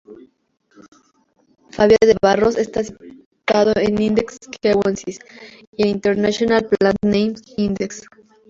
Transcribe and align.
Fábio 1.69 1.97
de 2.07 2.17
Barros 2.19 2.57
está 2.57 2.81
citado 2.83 3.71
en 3.75 4.01
Index 4.01 4.39
Kewensis 4.59 5.19
y 5.77 5.83
en 5.83 5.89
International 5.89 6.65
Plant 6.67 6.97
Names 7.03 7.43
Index. 7.55 8.01